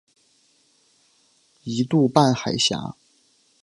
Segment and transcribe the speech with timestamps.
[1.63, 2.95] 一度半海峡。